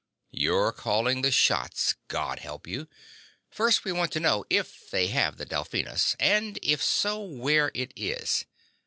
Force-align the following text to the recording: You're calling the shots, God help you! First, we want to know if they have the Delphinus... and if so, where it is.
You're 0.31 0.71
calling 0.71 1.21
the 1.21 1.29
shots, 1.29 1.93
God 2.07 2.39
help 2.39 2.65
you! 2.65 2.87
First, 3.51 3.85
we 3.85 3.91
want 3.91 4.11
to 4.13 4.19
know 4.19 4.45
if 4.49 4.89
they 4.89 5.09
have 5.09 5.37
the 5.37 5.45
Delphinus... 5.45 6.15
and 6.19 6.57
if 6.63 6.81
so, 6.81 7.19
where 7.21 7.69
it 7.75 7.93
is. 7.95 8.45